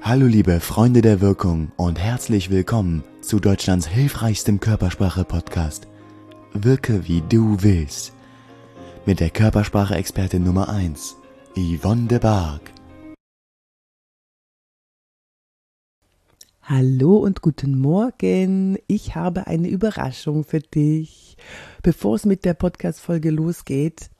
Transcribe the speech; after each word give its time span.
Hallo 0.00 0.26
liebe 0.26 0.60
Freunde 0.60 1.02
der 1.02 1.20
Wirkung 1.20 1.72
und 1.76 1.98
herzlich 1.98 2.50
willkommen 2.50 3.02
zu 3.20 3.40
Deutschlands 3.40 3.86
hilfreichstem 3.88 4.60
Körpersprache-Podcast. 4.60 5.88
Wirke 6.54 7.06
wie 7.08 7.20
du 7.28 7.62
willst. 7.62 8.12
Mit 9.06 9.18
der 9.18 9.30
Körpersprache-Expertin 9.30 10.44
Nummer 10.44 10.68
1, 10.68 11.16
Yvonne 11.56 12.06
de 12.06 12.20
Barg. 12.20 12.60
Hallo 16.62 17.16
und 17.16 17.42
guten 17.42 17.78
Morgen. 17.78 18.78
Ich 18.86 19.16
habe 19.16 19.48
eine 19.48 19.68
Überraschung 19.68 20.44
für 20.44 20.60
dich. 20.60 21.36
Bevor 21.82 22.14
es 22.14 22.24
mit 22.24 22.44
der 22.44 22.54
Podcast-Folge 22.54 23.30
losgeht, 23.30 24.10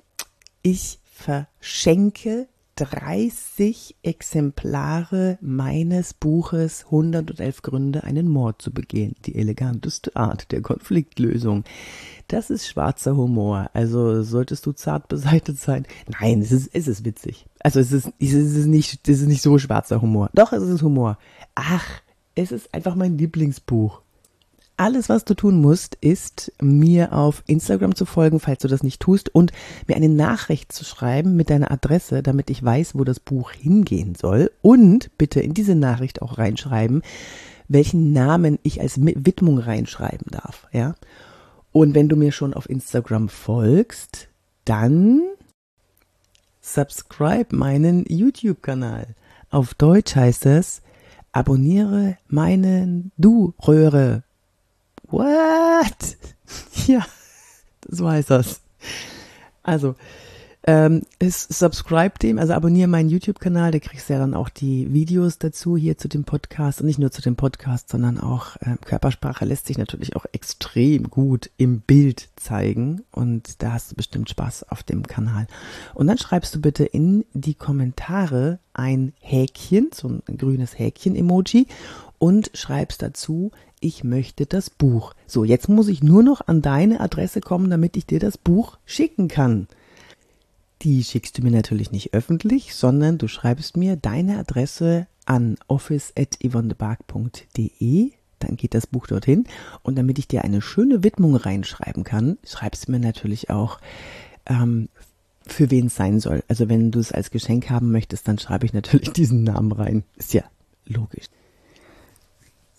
ich 0.62 0.98
verschenke 1.04 2.48
30 2.78 3.96
Exemplare 4.02 5.38
meines 5.40 6.14
Buches 6.14 6.84
111 6.86 7.62
Gründe, 7.62 8.04
einen 8.04 8.28
Mord 8.28 8.62
zu 8.62 8.72
begehen. 8.72 9.16
Die 9.26 9.34
eleganteste 9.34 10.14
Art 10.14 10.52
der 10.52 10.62
Konfliktlösung. 10.62 11.64
Das 12.28 12.50
ist 12.50 12.68
schwarzer 12.68 13.16
Humor. 13.16 13.70
Also 13.72 14.22
solltest 14.22 14.64
du 14.66 14.72
zart 14.72 15.08
beseitigt 15.08 15.58
sein. 15.58 15.86
Nein, 16.20 16.40
es 16.40 16.52
ist, 16.52 16.70
es 16.72 16.86
ist 16.86 17.04
witzig. 17.04 17.46
Also 17.60 17.80
es 17.80 17.90
ist, 17.90 18.12
es 18.20 18.32
ist 18.32 18.66
nicht, 18.66 19.08
es 19.08 19.20
ist 19.20 19.28
nicht 19.28 19.42
so 19.42 19.58
schwarzer 19.58 20.00
Humor. 20.00 20.30
Doch, 20.34 20.52
es 20.52 20.62
ist 20.62 20.82
Humor. 20.82 21.18
Ach, 21.54 21.86
es 22.34 22.52
ist 22.52 22.72
einfach 22.72 22.94
mein 22.94 23.18
Lieblingsbuch. 23.18 24.02
Alles, 24.78 25.08
was 25.08 25.24
du 25.24 25.34
tun 25.34 25.60
musst, 25.60 25.96
ist 26.00 26.52
mir 26.62 27.12
auf 27.12 27.42
Instagram 27.48 27.96
zu 27.96 28.04
folgen, 28.04 28.38
falls 28.38 28.62
du 28.62 28.68
das 28.68 28.84
nicht 28.84 29.00
tust, 29.00 29.34
und 29.34 29.50
mir 29.88 29.96
eine 29.96 30.08
Nachricht 30.08 30.70
zu 30.70 30.84
schreiben 30.84 31.34
mit 31.34 31.50
deiner 31.50 31.72
Adresse, 31.72 32.22
damit 32.22 32.48
ich 32.48 32.62
weiß, 32.62 32.94
wo 32.94 33.02
das 33.02 33.18
Buch 33.18 33.50
hingehen 33.50 34.14
soll. 34.14 34.52
Und 34.62 35.10
bitte 35.18 35.40
in 35.40 35.52
diese 35.52 35.74
Nachricht 35.74 36.22
auch 36.22 36.38
reinschreiben, 36.38 37.02
welchen 37.66 38.12
Namen 38.12 38.60
ich 38.62 38.80
als 38.80 39.04
Widmung 39.04 39.58
reinschreiben 39.58 40.28
darf, 40.30 40.68
ja. 40.72 40.94
Und 41.72 41.96
wenn 41.96 42.08
du 42.08 42.14
mir 42.14 42.30
schon 42.30 42.54
auf 42.54 42.70
Instagram 42.70 43.28
folgst, 43.28 44.28
dann 44.64 45.22
subscribe 46.60 47.54
meinen 47.54 48.04
YouTube-Kanal. 48.08 49.16
Auf 49.50 49.74
Deutsch 49.74 50.14
heißt 50.14 50.46
es, 50.46 50.82
abonniere 51.32 52.16
meinen 52.28 53.10
Du-Röhre 53.18 54.22
What? 55.10 56.16
Ja, 56.86 57.04
so 57.86 58.08
heißt 58.08 58.30
das. 58.30 58.62
Also, 59.62 59.94
ähm, 60.68 61.02
ist, 61.18 61.52
subscribe 61.52 62.18
dem, 62.18 62.38
also 62.38 62.52
abonniere 62.52 62.88
meinen 62.88 63.08
YouTube-Kanal, 63.08 63.70
da 63.70 63.78
kriegst 63.78 64.08
du 64.08 64.12
ja 64.12 64.18
dann 64.18 64.34
auch 64.34 64.50
die 64.50 64.92
Videos 64.92 65.38
dazu 65.38 65.78
hier 65.78 65.96
zu 65.96 66.08
dem 66.08 66.24
Podcast 66.24 66.80
und 66.80 66.86
nicht 66.86 66.98
nur 66.98 67.10
zu 67.10 67.22
dem 67.22 67.36
Podcast, 67.36 67.88
sondern 67.88 68.20
auch 68.20 68.56
äh, 68.56 68.76
Körpersprache 68.84 69.46
lässt 69.46 69.66
sich 69.66 69.78
natürlich 69.78 70.14
auch 70.14 70.26
extrem 70.32 71.04
gut 71.04 71.50
im 71.56 71.80
Bild 71.80 72.28
zeigen 72.36 73.02
und 73.12 73.62
da 73.62 73.72
hast 73.72 73.92
du 73.92 73.96
bestimmt 73.96 74.28
Spaß 74.28 74.64
auf 74.70 74.82
dem 74.82 75.06
Kanal. 75.06 75.46
Und 75.94 76.06
dann 76.06 76.18
schreibst 76.18 76.54
du 76.54 76.60
bitte 76.60 76.84
in 76.84 77.24
die 77.32 77.54
Kommentare 77.54 78.58
ein 78.74 79.14
Häkchen, 79.20 79.88
so 79.94 80.08
ein 80.08 80.36
grünes 80.36 80.78
Häkchen-Emoji 80.78 81.66
und 82.18 82.50
schreibst 82.54 83.02
dazu, 83.02 83.50
ich 83.80 84.04
möchte 84.04 84.46
das 84.46 84.70
Buch. 84.70 85.14
So, 85.26 85.44
jetzt 85.44 85.68
muss 85.68 85.88
ich 85.88 86.02
nur 86.02 86.22
noch 86.22 86.46
an 86.46 86.62
deine 86.62 87.00
Adresse 87.00 87.40
kommen, 87.40 87.68
damit 87.70 87.96
ich 87.96 88.06
dir 88.06 88.20
das 88.20 88.38
Buch 88.38 88.78
schicken 88.84 89.28
kann. 89.28 89.68
Die 90.82 91.02
schickst 91.02 91.38
du 91.38 91.42
mir 91.42 91.50
natürlich 91.50 91.90
nicht 91.90 92.14
öffentlich, 92.14 92.74
sondern 92.74 93.18
du 93.18 93.26
schreibst 93.28 93.76
mir 93.76 93.96
deine 93.96 94.38
Adresse 94.38 95.08
an 95.26 95.56
office.yvonnebark.de. 95.66 98.12
Dann 98.38 98.56
geht 98.56 98.74
das 98.74 98.86
Buch 98.86 99.08
dorthin. 99.08 99.44
Und 99.82 99.98
damit 99.98 100.18
ich 100.18 100.28
dir 100.28 100.44
eine 100.44 100.62
schöne 100.62 101.02
Widmung 101.02 101.34
reinschreiben 101.34 102.04
kann, 102.04 102.38
schreibst 102.44 102.86
du 102.86 102.92
mir 102.92 103.00
natürlich 103.00 103.50
auch, 103.50 103.80
ähm, 104.46 104.88
für 105.44 105.70
wen 105.70 105.86
es 105.86 105.96
sein 105.96 106.20
soll. 106.20 106.44
Also 106.46 106.68
wenn 106.68 106.92
du 106.92 107.00
es 107.00 107.10
als 107.10 107.30
Geschenk 107.30 107.70
haben 107.70 107.90
möchtest, 107.90 108.28
dann 108.28 108.38
schreibe 108.38 108.66
ich 108.66 108.72
natürlich 108.72 109.10
diesen 109.12 109.42
Namen 109.42 109.72
rein. 109.72 110.04
Ist 110.16 110.34
ja 110.34 110.44
logisch. 110.86 111.24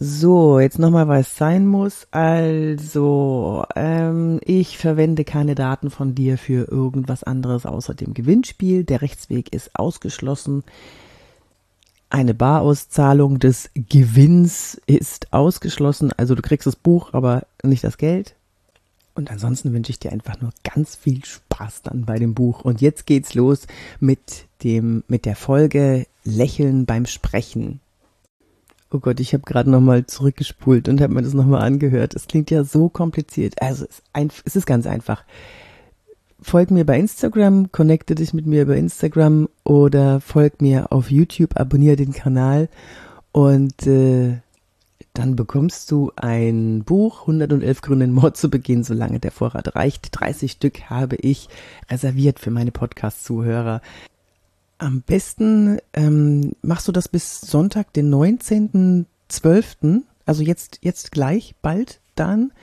So, 0.02 0.62
jetzt 0.62 0.80
nochmal, 0.80 1.10
was 1.10 1.36
sein 1.36 1.68
muss. 1.68 2.08
Also, 2.12 3.66
ähm, 3.76 4.40
ich 4.46 4.78
verwende 4.78 5.26
keine 5.26 5.56
Daten 5.56 5.90
von 5.90 6.16
dir 6.16 6.38
für 6.38 6.72
irgendwas 6.72 7.26
anderes 7.26 7.66
außer 7.66 7.96
dem 7.96 8.14
Gewinnspiel. 8.14 8.86
Der 8.86 9.02
Rechtsweg 9.02 9.54
ist 9.54 9.76
ausgeschlossen. 9.76 10.64
Eine 12.10 12.34
Barauszahlung 12.34 13.40
des 13.40 13.72
Gewinns 13.76 14.80
ist 14.86 15.34
ausgeschlossen. 15.34 16.14
Also 16.16 16.34
du 16.34 16.42
kriegst 16.42 16.66
das 16.66 16.78
Buch, 16.78 17.14
aber 17.14 17.46
nicht 17.62 17.84
das 17.84 17.98
Geld. 17.98 18.36
Und 19.16 19.30
ansonsten 19.32 19.74
wünsche 19.74 19.92
ich 19.92 20.00
dir 20.00 20.14
einfach 20.14 20.40
nur 20.40 20.52
ganz 20.64 20.96
viel 20.96 21.26
Spaß 21.26 21.82
dann 21.82 22.06
bei 22.06 22.18
dem 22.18 22.36
Buch. 22.36 22.62
Und 22.62 22.80
jetzt 22.80 23.06
geht's 23.06 23.34
los 23.34 23.68
mit 24.00 24.46
dem, 24.64 25.04
mit 25.10 25.26
der 25.26 25.36
Folge 25.36 26.08
Lächeln 26.24 26.86
beim 26.86 27.06
Sprechen. 27.06 27.82
Oh 28.92 29.00
Gott, 29.00 29.20
ich 29.20 29.34
habe 29.34 29.44
gerade 29.44 29.70
nochmal 29.70 30.08
zurückgespult 30.08 30.90
und 30.90 31.00
habe 31.00 31.14
mir 31.14 31.22
das 31.22 31.34
nochmal 31.34 31.62
angehört. 31.62 32.16
Es 32.16 32.28
klingt 32.28 32.50
ja 32.50 32.64
so 32.64 32.90
kompliziert. 32.90 33.62
Also 33.62 33.86
es 33.86 34.00
ist, 34.00 34.04
ein, 34.14 34.32
es 34.46 34.56
ist 34.56 34.66
ganz 34.66 34.88
einfach. 34.88 35.24
Folg 36.42 36.72
mir 36.72 36.86
bei 36.86 36.98
Instagram, 36.98 37.72
connecte 37.72 38.16
dich 38.16 38.34
mit 38.34 38.48
mir 38.48 38.64
über 38.64 38.76
Instagram 38.76 39.50
oder 39.64 40.22
folg 40.22 40.62
mir 40.62 40.92
auf 40.92 41.12
YouTube, 41.12 41.60
abonniere 41.60 41.98
den 41.98 42.14
Kanal 42.14 42.70
und 43.32 43.86
äh, 43.86 44.38
dann 45.14 45.36
bekommst 45.36 45.92
du 45.92 46.12
ein 46.16 46.84
Buch, 46.84 47.22
111 47.22 47.82
Gründe, 47.82 48.06
in 48.06 48.14
Mord 48.14 48.38
zu 48.38 48.50
begehen, 48.50 48.84
solange 48.84 49.20
der 49.20 49.32
Vorrat 49.32 49.76
reicht. 49.76 50.08
30 50.12 50.52
Stück 50.54 50.90
habe 50.90 51.16
ich 51.18 51.50
reserviert 51.90 52.40
für 52.40 52.52
meine 52.52 52.72
Podcast-Zuhörer. 52.72 53.82
Am 54.80 55.02
besten 55.02 55.78
ähm, 55.94 56.54
machst 56.62 56.88
du 56.88 56.92
das 56.92 57.08
bis 57.08 57.42
Sonntag, 57.42 57.94
den 57.94 58.14
19.12., 58.14 60.02
also 60.26 60.42
jetzt, 60.44 60.80
jetzt 60.82 61.12
gleich, 61.12 61.56
bald 61.62 62.00
dann. 62.16 62.54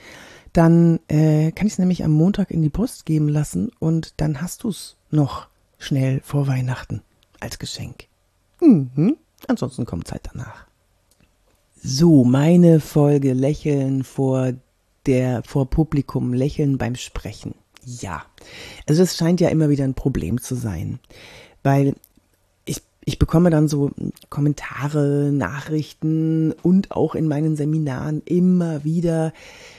Dann 0.51 0.99
äh, 1.09 1.51
kann 1.51 1.67
ich 1.67 1.73
es 1.73 1.79
nämlich 1.79 2.03
am 2.03 2.11
Montag 2.11 2.49
in 2.49 2.61
die 2.61 2.69
Post 2.69 3.05
geben 3.05 3.29
lassen 3.29 3.71
und 3.79 4.13
dann 4.17 4.41
hast 4.41 4.63
du 4.63 4.69
es 4.69 4.97
noch 5.11 5.47
schnell 5.77 6.21
vor 6.23 6.47
Weihnachten 6.47 7.01
als 7.39 7.59
Geschenk. 7.59 8.07
Mhm. 8.61 9.17
Ansonsten 9.47 9.85
kommt 9.85 10.07
Zeit 10.07 10.29
danach. 10.33 10.65
So, 11.83 12.23
meine 12.23 12.79
Folge 12.79 13.33
Lächeln 13.33 14.03
vor 14.03 14.53
der, 15.05 15.43
vor 15.43 15.69
Publikum, 15.69 16.33
Lächeln 16.33 16.79
beim 16.79 16.95
Sprechen. 16.95 17.53
Ja. 17.85 18.25
Also 18.87 19.03
es 19.03 19.15
scheint 19.15 19.39
ja 19.39 19.49
immer 19.49 19.69
wieder 19.69 19.83
ein 19.83 19.93
Problem 19.93 20.41
zu 20.41 20.55
sein. 20.55 20.99
Weil 21.63 21.95
ich 23.07 23.19
bekomme 23.19 23.49
dann 23.49 23.69
so 23.69 23.91
Kommentare, 24.29 25.31
Nachrichten 25.31 26.51
und 26.51 26.91
auch 26.91 27.15
in 27.15 27.29
meinen 27.29 27.55
Seminaren 27.55 28.21
immer 28.25 28.83
wieder 28.83 29.31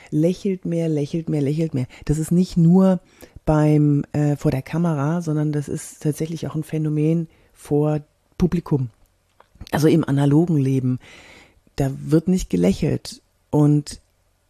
lächelt 0.08 0.64
mehr, 0.64 0.88
lächelt 0.88 1.28
mehr, 1.28 1.42
lächelt 1.42 1.74
mehr. 1.74 1.86
Das 2.06 2.18
ist 2.18 2.32
nicht 2.32 2.56
nur 2.56 3.00
beim 3.44 4.02
äh, 4.12 4.36
vor 4.36 4.50
der 4.50 4.62
Kamera, 4.62 5.20
sondern 5.20 5.52
das 5.52 5.68
ist 5.68 6.02
tatsächlich 6.02 6.46
auch 6.46 6.54
ein 6.54 6.62
Phänomen 6.62 7.28
vor 7.52 8.00
Publikum. 8.38 8.88
Also 9.72 9.88
im 9.88 10.04
analogen 10.04 10.56
Leben. 10.56 10.98
Da 11.76 11.90
wird 12.00 12.28
nicht 12.28 12.48
gelächelt 12.48 13.20
und 13.50 14.00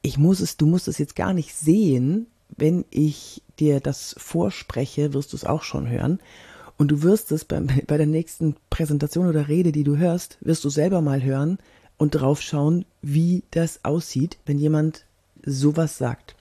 ich 0.03 0.19
muss 0.19 0.39
es, 0.39 0.56
du 0.56 0.66
musst 0.66 0.87
es 0.87 0.99
jetzt 0.99 1.16
gar 1.16 1.33
nicht 1.33 1.53
sehen, 1.53 2.28
wenn 2.56 2.84
ich 2.91 3.43
dir 3.59 3.81
das 3.81 4.15
vorspreche, 4.19 5.15
wirst 5.15 5.33
du 5.33 5.37
es 5.37 5.45
auch 5.45 5.65
schon 5.65 5.89
hören. 5.89 6.21
Und 6.78 6.93
du 6.93 7.03
wirst 7.03 7.33
es 7.33 7.44
bei, 7.44 7.61
bei 7.87 7.97
der 7.97 8.06
nächsten 8.06 8.56
Präsentation 8.71 9.27
oder 9.27 9.49
Rede, 9.49 9.72
die 9.72 9.84
du 9.84 9.99
hörst, 9.99 10.39
wirst 10.41 10.65
du 10.65 10.71
selber 10.71 11.03
mal 11.03 11.22
hören 11.22 11.59
und 11.98 12.13
drauf 12.13 12.41
schauen, 12.41 12.86
wie 13.03 13.42
das 13.51 13.84
aussieht, 13.84 14.39
wenn 14.47 14.59
jemand 14.59 15.04
sowas 15.45 15.98
sagt. 15.98 16.36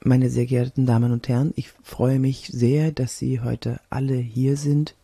Meine 0.00 0.30
sehr 0.30 0.46
geehrten 0.46 0.86
Damen 0.86 1.12
und 1.12 1.28
Herren, 1.28 1.52
ich 1.54 1.70
freue 1.82 2.18
mich 2.18 2.48
sehr, 2.48 2.90
dass 2.90 3.18
Sie 3.18 3.40
heute 3.40 3.80
alle 3.88 4.16
hier 4.16 4.56
sind 4.56 4.96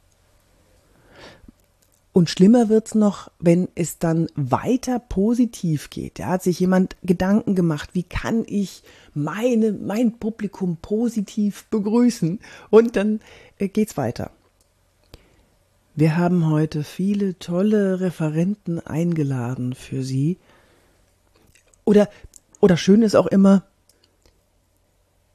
und 2.12 2.30
schlimmer 2.30 2.68
wird's 2.68 2.94
noch, 2.94 3.30
wenn 3.38 3.68
es 3.74 3.98
dann 3.98 4.28
weiter 4.34 4.98
positiv 4.98 5.90
geht. 5.90 6.18
Da 6.18 6.26
hat 6.26 6.42
sich 6.42 6.58
jemand 6.58 6.96
Gedanken 7.02 7.54
gemacht, 7.54 7.90
wie 7.92 8.02
kann 8.02 8.44
ich 8.46 8.82
meine, 9.14 9.72
mein 9.72 10.18
Publikum 10.18 10.78
positiv 10.78 11.66
begrüßen? 11.66 12.40
Und 12.70 12.96
dann 12.96 13.20
äh, 13.58 13.68
geht's 13.68 13.96
weiter. 13.96 14.30
Wir 15.94 16.16
haben 16.16 16.48
heute 16.48 16.82
viele 16.82 17.38
tolle 17.38 18.00
Referenten 18.00 18.80
eingeladen 18.80 19.74
für 19.74 20.02
Sie. 20.02 20.38
Oder, 21.84 22.08
oder 22.60 22.76
schön 22.76 23.02
ist 23.02 23.16
auch 23.16 23.26
immer, 23.26 23.64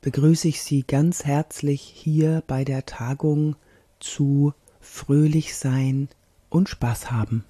begrüße 0.02 0.48
ich 0.48 0.62
Sie 0.62 0.84
ganz 0.84 1.24
herzlich 1.24 1.82
hier 1.82 2.44
bei 2.48 2.64
der 2.64 2.86
Tagung 2.86 3.56
zu 4.00 4.54
Fröhlich 4.82 5.56
sein 5.56 6.10
und 6.54 6.70
Spaß 6.70 7.12
haben. 7.12 7.44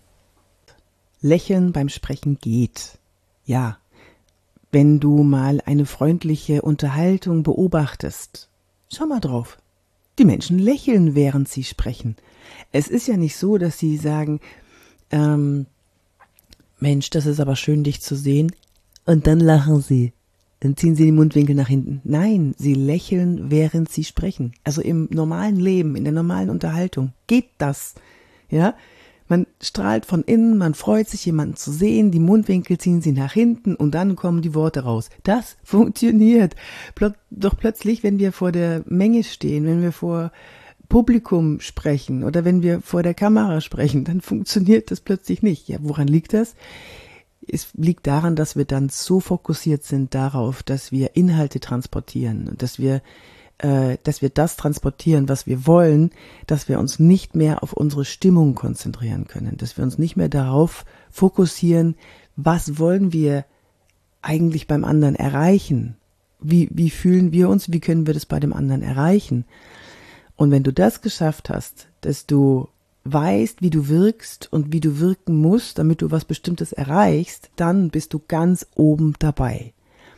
Lächeln 1.21 1.71
beim 1.71 1.89
Sprechen 1.89 2.37
geht. 2.39 2.97
Ja, 3.45 3.77
wenn 4.71 4.99
du 4.99 5.23
mal 5.23 5.61
eine 5.65 5.85
freundliche 5.85 6.61
Unterhaltung 6.61 7.43
beobachtest. 7.43 8.49
Schau 8.91 9.05
mal 9.05 9.19
drauf. 9.19 9.57
Die 10.19 10.25
Menschen 10.25 10.59
lächeln, 10.59 11.15
während 11.15 11.47
sie 11.49 11.63
sprechen. 11.63 12.15
Es 12.71 12.87
ist 12.87 13.07
ja 13.07 13.17
nicht 13.17 13.35
so, 13.35 13.57
dass 13.57 13.77
sie 13.77 13.97
sagen, 13.97 14.39
ähm, 15.11 15.65
Mensch, 16.79 17.09
das 17.09 17.25
ist 17.25 17.39
aber 17.39 17.55
schön, 17.55 17.83
dich 17.83 18.01
zu 18.01 18.15
sehen. 18.15 18.51
Und 19.05 19.27
dann 19.27 19.39
lachen 19.39 19.81
sie. 19.81 20.13
Dann 20.59 20.77
ziehen 20.77 20.95
sie 20.95 21.05
die 21.05 21.11
Mundwinkel 21.11 21.55
nach 21.55 21.67
hinten. 21.67 22.01
Nein, 22.03 22.55
sie 22.57 22.73
lächeln, 22.73 23.51
während 23.51 23.91
sie 23.91 24.03
sprechen. 24.03 24.53
Also 24.63 24.81
im 24.81 25.09
normalen 25.11 25.57
Leben, 25.57 25.95
in 25.95 26.03
der 26.03 26.13
normalen 26.13 26.49
Unterhaltung 26.49 27.11
geht 27.27 27.49
das. 27.57 27.95
Ja, 28.53 28.75
man 29.27 29.47
strahlt 29.59 30.05
von 30.05 30.21
innen, 30.21 30.57
man 30.57 30.75
freut 30.75 31.09
sich, 31.09 31.25
jemanden 31.25 31.55
zu 31.55 31.71
sehen, 31.71 32.11
die 32.11 32.19
Mundwinkel 32.19 32.77
ziehen 32.77 33.01
sie 33.01 33.13
nach 33.13 33.33
hinten 33.33 33.73
und 33.75 33.95
dann 33.95 34.15
kommen 34.15 34.43
die 34.43 34.53
Worte 34.53 34.81
raus. 34.81 35.09
Das 35.23 35.57
funktioniert. 35.63 36.55
Doch 37.31 37.57
plötzlich, 37.57 38.03
wenn 38.03 38.19
wir 38.19 38.31
vor 38.31 38.51
der 38.51 38.83
Menge 38.85 39.23
stehen, 39.23 39.65
wenn 39.65 39.81
wir 39.81 39.91
vor 39.91 40.31
Publikum 40.87 41.61
sprechen 41.61 42.23
oder 42.23 42.45
wenn 42.45 42.61
wir 42.61 42.81
vor 42.81 43.01
der 43.01 43.15
Kamera 43.15 43.59
sprechen, 43.59 44.03
dann 44.03 44.21
funktioniert 44.21 44.91
das 44.91 45.01
plötzlich 45.01 45.41
nicht. 45.41 45.67
Ja, 45.67 45.79
woran 45.81 46.07
liegt 46.07 46.33
das? 46.33 46.53
Es 47.47 47.69
liegt 47.73 48.05
daran, 48.05 48.35
dass 48.35 48.55
wir 48.55 48.65
dann 48.65 48.89
so 48.89 49.19
fokussiert 49.19 49.83
sind 49.83 50.13
darauf, 50.13 50.61
dass 50.61 50.91
wir 50.91 51.15
Inhalte 51.15 51.59
transportieren 51.59 52.47
und 52.47 52.61
dass 52.61 52.77
wir 52.77 53.01
äh, 53.63 53.97
dass 54.03 54.21
wir 54.21 54.29
das 54.29 54.57
transportieren, 54.57 55.29
was 55.29 55.47
wir 55.47 55.65
wollen, 55.65 56.11
dass 56.47 56.67
wir 56.67 56.79
uns 56.79 56.99
nicht 56.99 57.33
mehr 57.33 57.63
auf 57.63 57.71
unsere 57.71 58.03
Stimmung 58.03 58.55
konzentrieren 58.55 59.25
können, 59.25 59.55
dass 59.55 59.77
wir 59.77 59.85
uns 59.85 59.97
nicht 59.97 60.17
mehr 60.17 60.27
darauf 60.27 60.85
fokussieren, 61.09 61.95
was 62.35 62.77
wollen 62.77 63.13
wir 63.13 63.45
eigentlich 64.21 64.67
beim 64.67 64.83
anderen 64.83 65.15
erreichen? 65.15 65.95
Wie, 66.41 66.67
wie 66.73 66.89
fühlen 66.89 67.31
wir 67.31 67.47
uns? 67.47 67.71
Wie 67.71 67.79
können 67.79 68.05
wir 68.05 68.13
das 68.13 68.25
bei 68.25 68.41
dem 68.41 68.51
anderen 68.51 68.81
erreichen? 68.81 69.45
Und 70.35 70.51
wenn 70.51 70.63
du 70.63 70.73
das 70.73 71.01
geschafft 71.01 71.49
hast, 71.49 71.87
dass 72.01 72.25
du 72.25 72.67
weißt, 73.05 73.61
wie 73.61 73.69
du 73.69 73.87
wirkst 73.87 74.51
und 74.51 74.73
wie 74.73 74.81
du 74.81 74.99
wirken 74.99 75.37
musst, 75.37 75.77
damit 75.77 76.01
du 76.01 76.11
was 76.11 76.25
Bestimmtes 76.25 76.73
erreichst, 76.73 77.49
dann 77.55 77.91
bist 77.91 78.13
du 78.13 78.21
ganz 78.27 78.67
oben 78.75 79.13
dabei. 79.19 79.73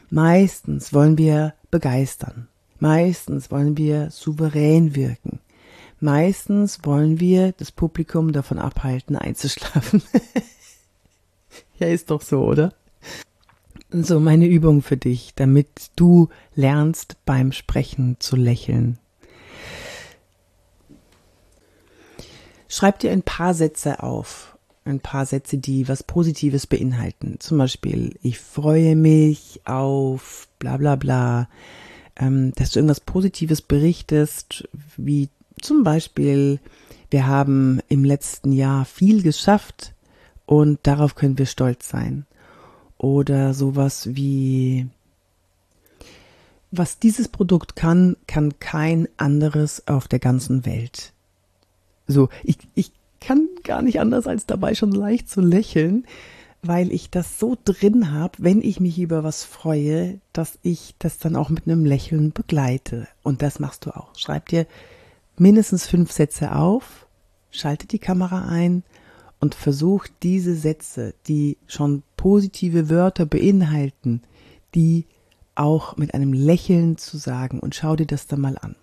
Meistens 0.09 0.94
wollen 0.94 1.19
wir 1.19 1.53
begeistern. 1.69 2.47
Meistens 2.80 3.51
wollen 3.51 3.77
wir 3.77 4.12
souverän 4.12 4.95
wirken. 4.95 5.39
Meistens 6.00 6.80
wollen 6.83 7.19
wir 7.19 7.54
das 7.54 7.72
Publikum 7.72 8.31
davon 8.31 8.60
abhalten, 8.60 9.16
einzuschlafen. 9.16 10.04
ja, 11.80 11.88
ist 11.88 12.12
doch 12.12 12.22
so, 12.22 12.44
oder? 12.44 12.74
So, 13.92 14.19
meine 14.19 14.48
Übung 14.48 14.81
für 14.81 14.98
dich, 14.98 15.33
damit 15.36 15.92
du 15.95 16.30
lernst 16.54 17.18
beim 17.25 17.51
Sprechen 17.51 18.18
zu 18.19 18.36
lächeln. 18.36 18.98
Schreib 22.68 23.00
dir 23.00 23.12
ein 23.12 23.24
paar 23.24 23.54
Sätze 23.54 24.04
auf. 24.04 24.57
Ein 24.83 25.00
paar 25.00 25.25
Sätze, 25.25 25.57
die 25.57 25.88
was 25.88 26.04
Positives 26.04 26.68
beinhalten. 26.68 27.38
Zum 27.39 27.57
Beispiel, 27.57 28.19
ich 28.21 28.38
freue 28.38 28.95
mich 28.95 29.62
auf 29.66 30.48
bla 30.60 30.78
bla 30.78 30.95
bla 30.95 31.48
ähm, 32.17 32.53
dass 32.56 32.71
du 32.71 32.79
irgendwas 32.79 33.00
Positives 33.00 33.62
berichtest, 33.62 34.67
wie 34.97 35.29
zum 35.62 35.83
Beispiel, 35.83 36.59
wir 37.09 37.27
haben 37.27 37.79
im 37.88 38.03
letzten 38.03 38.51
Jahr 38.51 38.85
viel 38.85 39.23
geschafft 39.23 39.94
und 40.45 40.79
darauf 40.83 41.15
können 41.15 41.38
wir 41.38 41.45
stolz 41.45 41.89
sein. 41.89 42.25
Oder 42.97 43.53
sowas 43.53 44.15
wie, 44.15 44.88
was 46.71 47.00
dieses 47.00 47.27
Produkt 47.27 47.75
kann, 47.75 48.15
kann 48.27 48.59
kein 48.59 49.07
anderes 49.18 49.88
auf 49.88 50.07
der 50.07 50.19
ganzen 50.19 50.65
Welt. 50.65 51.13
So, 52.07 52.29
ich, 52.44 52.57
ich 52.75 52.91
kann 53.19 53.47
gar 53.63 53.81
nicht 53.81 54.00
anders 54.00 54.27
als 54.27 54.45
dabei 54.45 54.75
schon 54.75 54.91
leicht 54.91 55.29
zu 55.29 55.41
lächeln, 55.41 56.06
weil 56.67 56.91
ich 56.91 57.09
das 57.09 57.39
so 57.39 57.57
drin 57.63 58.12
habe, 58.12 58.33
wenn 58.39 58.62
ich 58.62 58.79
mich 58.79 59.00
über 59.00 59.23
was 59.23 59.44
freue, 59.44 60.19
dass 60.33 60.59
ich 60.62 60.95
das 61.00 61.17
dann 61.17 61.35
auch 61.35 61.50
mit 61.50 61.67
einem 61.67 61.85
Lächeln 61.85 62.31
begleite. 62.31 63.07
Und 63.23 63.41
das 63.41 63.59
machst 63.59 63.85
du 63.85 63.91
auch. 63.95 64.15
Schreib 64.15 64.50
dir 64.50 64.65
mindestens 65.38 65.88
fünf 65.88 66.12
Sätze 66.12 66.56
auf, 66.56 67.07
schalte 67.51 67.88
die 67.88 68.00
Kamera 68.00 68.47
ein 68.47 68.83
und 69.39 69.56
versuch 69.56 70.07
diese 70.23 70.56
Sätze, 70.56 71.13
die 71.27 71.57
schon 71.67 72.03
positive 72.17 72.89
Wörter 72.89 73.25
beinhalten, 73.25 74.21
die 74.73 75.06
auch 75.56 75.97
mit 75.97 76.13
einem 76.13 76.33
Lächeln 76.33 76.97
zu 76.97 77.18
sagen 77.18 77.59
und 77.59 77.75
schau 77.75 77.95
dir 77.95 78.06
das 78.06 78.27
dann 78.27 78.41
mal 78.41 78.57
an. 78.57 78.75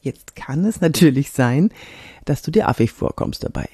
Jetzt 0.00 0.34
kann 0.34 0.64
es 0.64 0.80
natürlich 0.80 1.30
sein, 1.30 1.70
dass 2.24 2.42
du 2.42 2.50
dir 2.50 2.68
affig 2.68 2.90
vorkommst 2.90 3.44
dabei. 3.44 3.68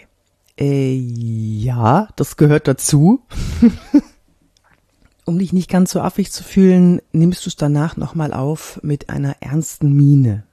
Äh, 0.58 0.94
ja, 0.94 2.08
das 2.16 2.36
gehört 2.36 2.66
dazu. 2.66 3.22
um 5.24 5.38
dich 5.38 5.52
nicht 5.52 5.70
ganz 5.70 5.92
so 5.92 6.00
affig 6.00 6.32
zu 6.32 6.42
fühlen, 6.42 7.00
nimmst 7.12 7.44
du 7.44 7.50
es 7.50 7.56
danach 7.56 7.96
nochmal 7.96 8.32
auf 8.32 8.80
mit 8.82 9.10
einer 9.10 9.36
ernsten 9.40 9.92
Miene. 9.92 10.44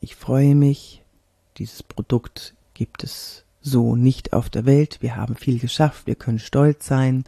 Ich 0.00 0.16
freue 0.16 0.54
mich, 0.54 1.04
dieses 1.58 1.82
Produkt 1.82 2.54
gibt 2.74 3.04
es 3.04 3.44
so 3.60 3.96
nicht 3.96 4.32
auf 4.32 4.48
der 4.48 4.64
Welt. 4.64 4.98
Wir 5.00 5.16
haben 5.16 5.36
viel 5.36 5.58
geschafft, 5.58 6.06
wir 6.06 6.14
können 6.14 6.38
stolz 6.38 6.86
sein. 6.86 7.24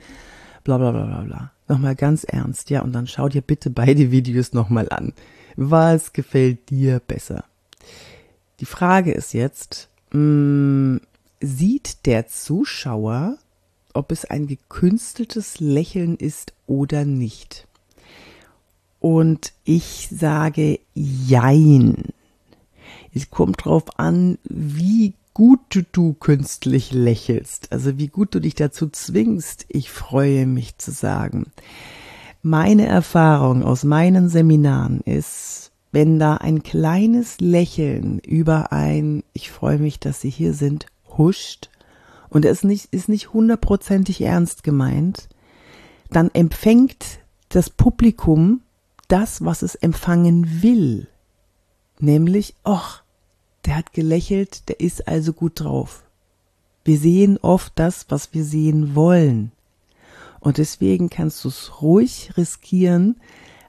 Bla 0.64 0.78
bla 0.78 0.90
bla 0.90 1.04
bla 1.04 1.20
bla. 1.20 1.52
Nochmal 1.68 1.94
ganz 1.94 2.24
ernst, 2.24 2.70
ja, 2.70 2.80
und 2.80 2.92
dann 2.92 3.06
schau 3.06 3.28
dir 3.28 3.42
bitte 3.42 3.70
beide 3.70 4.10
Videos 4.10 4.52
nochmal 4.52 4.88
an. 4.88 5.12
Was 5.56 6.12
gefällt 6.12 6.70
dir 6.70 7.00
besser? 7.00 7.44
Die 8.60 8.66
Frage 8.66 9.12
ist 9.12 9.34
jetzt, 9.34 9.90
mh, 10.12 10.18
mm, 10.18 11.00
sieht 11.40 12.06
der 12.06 12.28
Zuschauer, 12.28 13.38
ob 13.94 14.12
es 14.12 14.25
ein 14.25 14.46
gekünsteltes 14.46 15.60
Lächeln 15.60 16.16
ist 16.16 16.52
oder 16.66 17.04
nicht. 17.04 17.66
Und 19.00 19.52
ich 19.64 20.08
sage 20.12 20.78
Jein. 20.94 22.04
Es 23.12 23.31
kommt 23.31 23.64
drauf 23.64 23.98
an, 23.98 24.38
wie 24.44 25.14
gut 25.34 25.84
du 25.92 26.12
künstlich 26.12 26.92
lächelst, 26.92 27.72
also 27.72 27.98
wie 27.98 28.08
gut 28.08 28.34
du 28.34 28.40
dich 28.40 28.54
dazu 28.54 28.88
zwingst, 28.88 29.65
ich 29.69 29.91
freue 29.91 30.46
mich 30.46 30.76
zu 30.79 30.91
sagen. 30.91 31.46
Meine 32.43 32.86
Erfahrung 32.86 33.65
aus 33.65 33.84
meinen 33.84 34.29
Seminaren 34.29 35.00
ist, 35.00 35.72
wenn 35.93 36.19
da 36.19 36.36
ein 36.36 36.62
kleines 36.62 37.41
Lächeln 37.41 38.19
über 38.20 38.72
ein 38.72 39.24
Ich 39.32 39.50
freue 39.50 39.79
mich, 39.79 39.98
dass 39.98 40.20
Sie 40.20 40.31
hier 40.31 40.55
sind 40.55 40.86
huscht 41.19 41.70
und 42.29 42.44
es 42.44 42.64
nicht, 42.64 42.86
ist 42.93 43.08
nicht 43.08 43.32
hundertprozentig 43.32 44.20
ernst 44.20 44.62
gemeint, 44.62 45.29
dann 46.10 46.31
empfängt 46.32 47.20
das 47.48 47.70
Publikum 47.70 48.62
das, 49.08 49.44
was 49.44 49.62
es 49.62 49.74
empfangen 49.74 50.62
will. 50.62 51.08
Nämlich, 51.98 52.55
ach, 52.64 53.02
der 53.64 53.76
hat 53.76 53.93
gelächelt, 53.93 54.69
der 54.69 54.81
ist 54.81 55.06
also 55.08 55.32
gut 55.32 55.60
drauf. 55.60 56.05
Wir 56.84 56.98
sehen 56.98 57.38
oft 57.43 57.72
das, 57.76 58.06
was 58.08 58.32
wir 58.32 58.44
sehen 58.44 58.94
wollen. 58.94 59.52
Und 60.38 60.56
deswegen 60.56 61.10
kannst 61.10 61.44
du 61.44 61.48
es 61.48 61.82
ruhig 61.82 62.32
riskieren, 62.36 63.20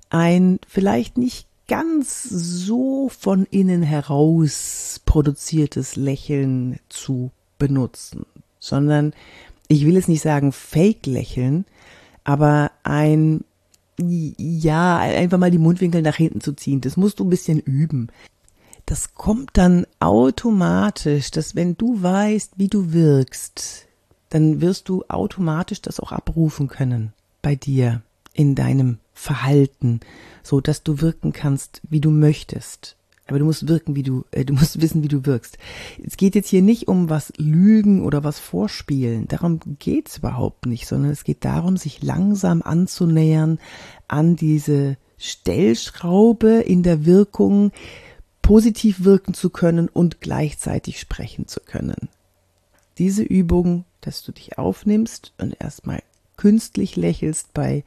ein 0.09 0.59
vielleicht 0.67 1.17
nicht 1.17 1.47
ganz 1.71 2.23
so 2.23 3.07
von 3.07 3.45
innen 3.45 3.81
heraus 3.81 4.99
produziertes 5.05 5.95
Lächeln 5.95 6.81
zu 6.89 7.31
benutzen, 7.57 8.25
sondern 8.59 9.13
ich 9.69 9.85
will 9.85 9.95
es 9.95 10.09
nicht 10.09 10.21
sagen 10.21 10.51
Fake-Lächeln, 10.51 11.63
aber 12.25 12.71
ein 12.83 13.45
ja, 13.97 14.97
einfach 14.97 15.37
mal 15.37 15.51
die 15.51 15.59
Mundwinkel 15.59 16.01
nach 16.01 16.17
hinten 16.17 16.41
zu 16.41 16.51
ziehen, 16.51 16.81
das 16.81 16.97
musst 16.97 17.21
du 17.21 17.23
ein 17.23 17.29
bisschen 17.29 17.59
üben. 17.59 18.09
Das 18.85 19.13
kommt 19.13 19.51
dann 19.53 19.85
automatisch, 20.01 21.31
dass 21.31 21.55
wenn 21.55 21.77
du 21.77 22.03
weißt, 22.03 22.53
wie 22.57 22.67
du 22.67 22.91
wirkst, 22.91 23.87
dann 24.27 24.59
wirst 24.59 24.89
du 24.89 25.05
automatisch 25.07 25.81
das 25.81 26.01
auch 26.01 26.11
abrufen 26.11 26.67
können 26.67 27.13
bei 27.41 27.55
dir 27.55 28.01
in 28.33 28.55
deinem 28.55 28.97
Verhalten, 29.13 29.99
so 30.43 30.61
dass 30.61 30.83
du 30.83 31.01
wirken 31.01 31.33
kannst, 31.33 31.81
wie 31.89 32.01
du 32.01 32.11
möchtest. 32.11 32.95
Aber 33.27 33.39
du 33.39 33.45
musst 33.45 33.67
wirken, 33.67 33.95
wie 33.95 34.03
du, 34.03 34.25
äh, 34.31 34.43
du 34.43 34.53
musst 34.53 34.81
wissen, 34.81 35.03
wie 35.03 35.07
du 35.07 35.25
wirkst. 35.25 35.57
Es 36.03 36.17
geht 36.17 36.35
jetzt 36.35 36.49
hier 36.49 36.61
nicht 36.61 36.87
um 36.87 37.09
was 37.09 37.31
lügen 37.37 38.03
oder 38.03 38.23
was 38.23 38.39
vorspielen. 38.39 39.27
Darum 39.27 39.59
geht's 39.79 40.17
überhaupt 40.17 40.65
nicht, 40.65 40.87
sondern 40.87 41.11
es 41.11 41.23
geht 41.23 41.45
darum, 41.45 41.77
sich 41.77 42.03
langsam 42.03 42.61
anzunähern 42.61 43.59
an 44.07 44.35
diese 44.35 44.97
Stellschraube 45.17 46.61
in 46.61 46.83
der 46.83 47.05
Wirkung, 47.05 47.71
positiv 48.41 49.03
wirken 49.03 49.33
zu 49.33 49.49
können 49.49 49.87
und 49.87 50.19
gleichzeitig 50.19 50.99
sprechen 50.99 51.47
zu 51.47 51.61
können. 51.61 52.09
diese 52.97 53.23
Übung, 53.23 53.85
dass 54.01 54.23
du 54.23 54.31
dich 54.31 54.57
aufnimmst 54.57 55.33
und 55.37 55.55
erstmal 55.59 56.03
künstlich 56.35 56.95
lächelst 56.97 57.53
bei 57.53 57.83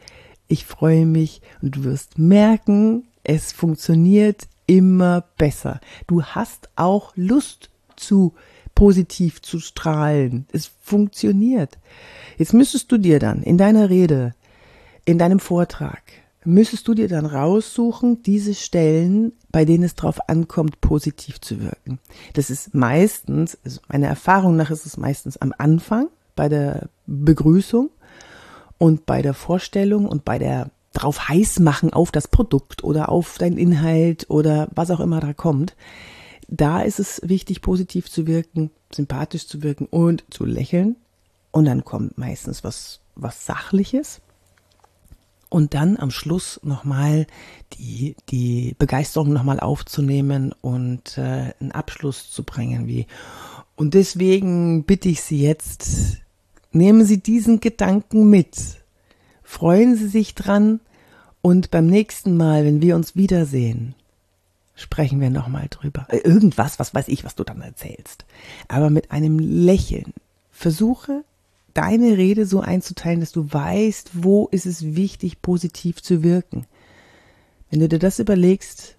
ich 0.48 0.66
freue 0.66 1.06
mich 1.06 1.40
und 1.62 1.76
du 1.76 1.84
wirst 1.84 2.18
merken, 2.18 3.04
es 3.22 3.52
funktioniert 3.52 4.46
immer 4.66 5.24
besser. 5.36 5.80
Du 6.06 6.22
hast 6.22 6.68
auch 6.76 7.12
Lust 7.16 7.70
zu 7.96 8.34
positiv 8.74 9.40
zu 9.42 9.60
strahlen. 9.60 10.46
Es 10.52 10.70
funktioniert. 10.82 11.78
Jetzt 12.38 12.54
müsstest 12.54 12.90
du 12.90 12.98
dir 12.98 13.18
dann 13.18 13.42
in 13.42 13.58
deiner 13.58 13.88
Rede, 13.88 14.34
in 15.04 15.18
deinem 15.18 15.38
Vortrag, 15.38 16.02
müsstest 16.44 16.88
du 16.88 16.94
dir 16.94 17.08
dann 17.08 17.26
raussuchen, 17.26 18.22
diese 18.22 18.54
Stellen, 18.54 19.32
bei 19.50 19.64
denen 19.64 19.84
es 19.84 19.94
drauf 19.94 20.28
ankommt, 20.28 20.80
positiv 20.80 21.40
zu 21.40 21.60
wirken. 21.60 21.98
Das 22.34 22.50
ist 22.50 22.74
meistens, 22.74 23.58
also 23.64 23.80
meiner 23.88 24.08
Erfahrung 24.08 24.56
nach 24.56 24.70
ist 24.70 24.86
es 24.86 24.96
meistens 24.96 25.36
am 25.36 25.54
Anfang, 25.56 26.08
bei 26.36 26.48
der 26.48 26.88
Begrüßung 27.06 27.90
und 28.84 29.06
bei 29.06 29.22
der 29.22 29.32
Vorstellung 29.32 30.04
und 30.04 30.26
bei 30.26 30.38
der 30.38 30.70
drauf 30.92 31.30
heiß 31.30 31.58
machen 31.60 31.94
auf 31.94 32.12
das 32.12 32.28
Produkt 32.28 32.84
oder 32.84 33.08
auf 33.08 33.38
deinen 33.38 33.56
Inhalt 33.56 34.28
oder 34.28 34.68
was 34.74 34.90
auch 34.90 35.00
immer 35.00 35.20
da 35.20 35.32
kommt. 35.32 35.74
Da 36.48 36.82
ist 36.82 37.00
es 37.00 37.22
wichtig, 37.24 37.62
positiv 37.62 38.10
zu 38.10 38.26
wirken, 38.26 38.70
sympathisch 38.92 39.46
zu 39.46 39.62
wirken 39.62 39.86
und 39.86 40.24
zu 40.28 40.44
lächeln. 40.44 40.96
Und 41.50 41.64
dann 41.64 41.82
kommt 41.86 42.18
meistens 42.18 42.62
was, 42.62 43.00
was 43.14 43.46
Sachliches. 43.46 44.20
Und 45.48 45.72
dann 45.72 45.96
am 45.96 46.10
Schluss 46.10 46.60
nochmal 46.62 47.26
die, 47.78 48.16
die 48.28 48.76
Begeisterung 48.78 49.32
nochmal 49.32 49.60
aufzunehmen 49.60 50.52
und 50.60 51.16
äh, 51.16 51.54
einen 51.58 51.72
Abschluss 51.72 52.30
zu 52.30 52.42
bringen, 52.42 52.86
wie. 52.86 53.06
Und 53.76 53.94
deswegen 53.94 54.84
bitte 54.84 55.08
ich 55.08 55.22
Sie 55.22 55.40
jetzt, 55.40 56.23
nehmen 56.74 57.04
Sie 57.04 57.18
diesen 57.18 57.60
Gedanken 57.60 58.28
mit. 58.28 58.82
Freuen 59.42 59.96
Sie 59.96 60.08
sich 60.08 60.34
dran 60.34 60.80
und 61.42 61.70
beim 61.70 61.86
nächsten 61.86 62.36
Mal, 62.36 62.64
wenn 62.64 62.80
wir 62.80 62.96
uns 62.96 63.16
wiedersehen, 63.16 63.94
sprechen 64.74 65.20
wir 65.20 65.30
nochmal 65.30 65.68
drüber. 65.70 66.06
Äh, 66.08 66.18
irgendwas, 66.18 66.78
was 66.78 66.94
weiß 66.94 67.08
ich, 67.08 67.24
was 67.24 67.34
du 67.34 67.44
dann 67.44 67.60
erzählst. 67.60 68.24
Aber 68.68 68.90
mit 68.90 69.10
einem 69.10 69.38
Lächeln. 69.38 70.14
Versuche 70.50 71.24
deine 71.74 72.16
Rede 72.16 72.46
so 72.46 72.60
einzuteilen, 72.60 73.20
dass 73.20 73.32
du 73.32 73.52
weißt, 73.52 74.10
wo 74.14 74.48
ist 74.50 74.66
es 74.66 74.94
wichtig, 74.94 75.42
positiv 75.42 76.02
zu 76.02 76.22
wirken. 76.22 76.66
Wenn 77.70 77.80
du 77.80 77.88
dir 77.88 77.98
das 77.98 78.20
überlegst, 78.20 78.96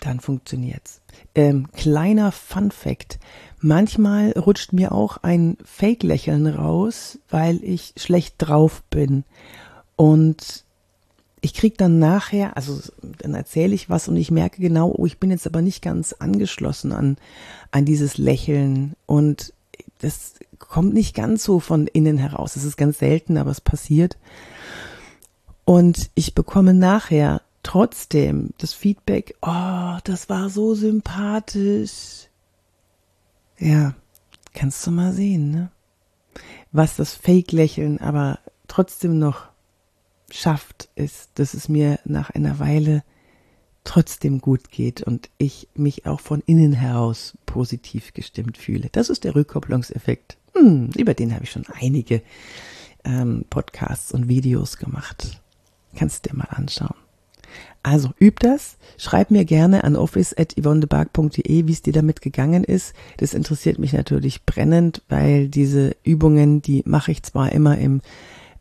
dann 0.00 0.20
funktioniert's. 0.20 1.00
Ähm, 1.34 1.68
kleiner 1.72 2.32
Fun 2.32 2.70
Fact. 2.70 3.18
Manchmal 3.60 4.32
rutscht 4.32 4.72
mir 4.72 4.92
auch 4.92 5.18
ein 5.18 5.56
Fake-Lächeln 5.64 6.46
raus, 6.46 7.18
weil 7.28 7.62
ich 7.64 7.94
schlecht 7.96 8.36
drauf 8.38 8.82
bin. 8.90 9.24
Und 9.96 10.64
ich 11.40 11.54
krieg 11.54 11.78
dann 11.78 11.98
nachher, 11.98 12.56
also 12.56 12.80
dann 13.02 13.34
erzähle 13.34 13.74
ich 13.74 13.90
was 13.90 14.08
und 14.08 14.16
ich 14.16 14.30
merke 14.30 14.60
genau, 14.60 14.92
oh, 14.96 15.06
ich 15.06 15.18
bin 15.18 15.30
jetzt 15.30 15.46
aber 15.46 15.62
nicht 15.62 15.82
ganz 15.82 16.12
angeschlossen 16.12 16.92
an, 16.92 17.16
an 17.70 17.84
dieses 17.84 18.18
Lächeln. 18.18 18.94
Und 19.06 19.52
das 19.98 20.34
kommt 20.58 20.94
nicht 20.94 21.14
ganz 21.14 21.44
so 21.44 21.60
von 21.60 21.86
innen 21.86 22.18
heraus. 22.18 22.56
Es 22.56 22.64
ist 22.64 22.76
ganz 22.76 22.98
selten, 22.98 23.36
aber 23.36 23.50
es 23.50 23.60
passiert. 23.60 24.18
Und 25.64 26.10
ich 26.14 26.34
bekomme 26.34 26.74
nachher 26.74 27.42
trotzdem 27.62 28.50
das 28.58 28.72
Feedback, 28.72 29.34
oh, 29.42 29.98
das 30.04 30.28
war 30.28 30.50
so 30.50 30.74
sympathisch. 30.74 32.28
Ja, 33.58 33.94
kannst 34.54 34.86
du 34.86 34.90
mal 34.90 35.12
sehen, 35.12 35.50
ne? 35.50 35.70
Was 36.70 36.96
das 36.96 37.14
Fake-Lächeln 37.14 37.98
aber 37.98 38.38
trotzdem 38.68 39.18
noch 39.18 39.48
schafft, 40.30 40.88
ist, 40.94 41.30
dass 41.36 41.54
es 41.54 41.68
mir 41.68 41.98
nach 42.04 42.30
einer 42.30 42.58
Weile 42.58 43.02
trotzdem 43.84 44.40
gut 44.40 44.70
geht 44.70 45.02
und 45.02 45.30
ich 45.38 45.68
mich 45.74 46.06
auch 46.06 46.20
von 46.20 46.42
innen 46.44 46.74
heraus 46.74 47.38
positiv 47.46 48.12
gestimmt 48.12 48.58
fühle. 48.58 48.90
Das 48.92 49.08
ist 49.08 49.24
der 49.24 49.34
Rückkopplungseffekt. 49.34 50.36
Hm, 50.54 50.90
über 50.96 51.14
den 51.14 51.32
habe 51.34 51.44
ich 51.44 51.50
schon 51.50 51.66
einige 51.80 52.22
ähm, 53.04 53.46
Podcasts 53.48 54.12
und 54.12 54.28
Videos 54.28 54.76
gemacht. 54.76 55.40
Kannst 55.96 56.26
du 56.26 56.30
dir 56.30 56.36
mal 56.36 56.48
anschauen. 56.50 57.07
Also 57.82 58.10
üb 58.20 58.40
das, 58.40 58.76
schreib 58.96 59.30
mir 59.30 59.44
gerne 59.44 59.84
an 59.84 59.96
office.yvonnebark.de, 59.96 61.66
wie 61.66 61.72
es 61.72 61.82
dir 61.82 61.92
damit 61.92 62.20
gegangen 62.20 62.64
ist. 62.64 62.94
Das 63.18 63.34
interessiert 63.34 63.78
mich 63.78 63.92
natürlich 63.92 64.44
brennend, 64.44 65.02
weil 65.08 65.48
diese 65.48 65.96
Übungen, 66.02 66.60
die 66.60 66.82
mache 66.84 67.12
ich 67.12 67.22
zwar 67.22 67.52
immer 67.52 67.78
im, 67.78 68.00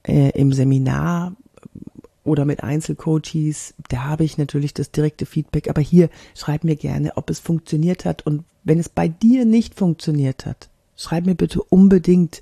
äh, 0.04 0.30
im 0.30 0.54
Seminar 0.54 1.36
oder 2.24 2.46
mit 2.46 2.64
Einzelcoaches, 2.64 3.74
da 3.90 4.04
habe 4.04 4.24
ich 4.24 4.38
natürlich 4.38 4.74
das 4.74 4.92
direkte 4.92 5.26
Feedback, 5.26 5.70
aber 5.70 5.82
hier 5.82 6.10
schreib 6.36 6.64
mir 6.64 6.76
gerne, 6.76 7.16
ob 7.16 7.30
es 7.30 7.40
funktioniert 7.40 8.06
hat 8.06 8.26
und 8.26 8.44
wenn 8.64 8.80
es 8.80 8.90
bei 8.90 9.08
dir 9.08 9.46
nicht 9.46 9.76
funktioniert 9.76 10.46
hat, 10.46 10.70
schreib 10.98 11.26
mir 11.26 11.36
bitte 11.36 11.64
unbedingt, 11.64 12.42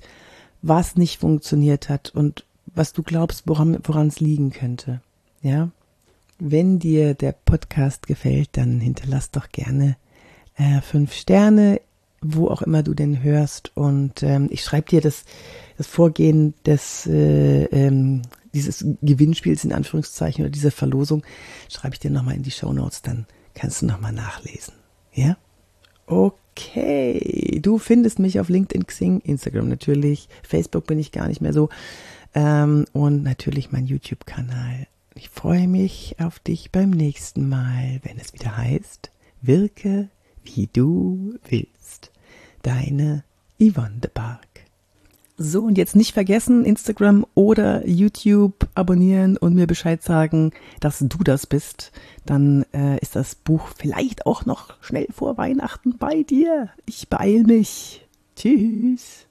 was 0.60 0.96
nicht 0.96 1.20
funktioniert 1.20 1.88
hat 1.88 2.10
und 2.14 2.44
was 2.74 2.92
du 2.92 3.02
glaubst, 3.04 3.44
woran 3.46 4.08
es 4.08 4.18
liegen 4.18 4.50
könnte. 4.50 5.00
Ja? 5.40 5.70
Wenn 6.38 6.78
dir 6.78 7.14
der 7.14 7.32
Podcast 7.32 8.06
gefällt, 8.06 8.50
dann 8.52 8.80
hinterlass 8.80 9.30
doch 9.30 9.48
gerne 9.50 9.96
äh, 10.56 10.80
fünf 10.80 11.12
Sterne, 11.12 11.80
wo 12.20 12.48
auch 12.48 12.62
immer 12.62 12.82
du 12.82 12.94
den 12.94 13.22
hörst. 13.22 13.72
Und 13.74 14.22
ähm, 14.22 14.48
ich 14.50 14.62
schreibe 14.62 14.90
dir 14.90 15.00
das, 15.00 15.24
das 15.78 15.86
Vorgehen 15.86 16.54
des 16.64 17.06
äh, 17.06 17.64
ähm, 17.64 18.22
dieses 18.56 18.84
Gewinnspiels 19.02 19.64
in 19.64 19.72
Anführungszeichen 19.72 20.42
oder 20.44 20.50
dieser 20.50 20.70
Verlosung, 20.70 21.22
schreibe 21.68 21.94
ich 21.94 22.00
dir 22.00 22.10
nochmal 22.10 22.36
in 22.36 22.42
die 22.42 22.50
Show 22.50 22.72
Notes, 22.72 23.02
dann 23.02 23.26
kannst 23.54 23.82
du 23.82 23.86
nochmal 23.86 24.12
nachlesen. 24.12 24.74
Ja? 25.12 25.36
Okay. 26.06 27.60
Du 27.62 27.78
findest 27.78 28.18
mich 28.18 28.40
auf 28.40 28.48
LinkedIn, 28.48 28.86
Xing, 28.86 29.20
Instagram 29.20 29.68
natürlich. 29.68 30.28
Facebook 30.42 30.86
bin 30.86 30.98
ich 30.98 31.12
gar 31.12 31.28
nicht 31.28 31.40
mehr 31.40 31.52
so. 31.52 31.68
Ähm, 32.34 32.86
und 32.92 33.22
natürlich 33.22 33.72
mein 33.72 33.86
YouTube-Kanal. 33.86 34.86
Ich 35.16 35.30
freue 35.30 35.66
mich 35.66 36.16
auf 36.20 36.38
dich 36.38 36.70
beim 36.70 36.90
nächsten 36.90 37.48
Mal, 37.48 38.00
wenn 38.02 38.18
es 38.18 38.34
wieder 38.34 38.54
heißt, 38.54 39.10
wirke 39.40 40.10
wie 40.44 40.68
du 40.70 41.34
willst. 41.48 42.12
Deine 42.62 43.24
Yvonne 43.58 44.00
de 44.02 44.10
Barg. 44.12 44.46
So, 45.38 45.62
und 45.62 45.78
jetzt 45.78 45.96
nicht 45.96 46.12
vergessen, 46.12 46.66
Instagram 46.66 47.26
oder 47.34 47.86
YouTube 47.86 48.68
abonnieren 48.74 49.38
und 49.38 49.54
mir 49.54 49.66
Bescheid 49.66 50.02
sagen, 50.02 50.52
dass 50.80 50.98
du 50.98 51.18
das 51.24 51.46
bist. 51.46 51.92
Dann 52.26 52.66
äh, 52.74 52.98
ist 53.00 53.16
das 53.16 53.34
Buch 53.36 53.68
vielleicht 53.74 54.26
auch 54.26 54.44
noch 54.44 54.82
schnell 54.82 55.08
vor 55.10 55.38
Weihnachten 55.38 55.96
bei 55.96 56.24
dir. 56.24 56.68
Ich 56.84 57.08
beeil 57.08 57.42
mich. 57.42 58.06
Tschüss. 58.36 59.25